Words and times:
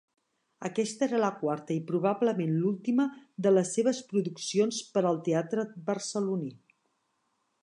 Aquesta 0.69 1.03
era 1.07 1.19
la 1.23 1.29
quarta 1.41 1.75
i 1.75 1.83
probablement 1.91 2.57
l'última 2.63 3.07
de 3.47 3.53
les 3.55 3.77
seves 3.79 4.03
produccions 4.15 4.83
per 4.97 5.07
al 5.11 5.25
teatre 5.31 5.71
barceloní. 5.93 6.55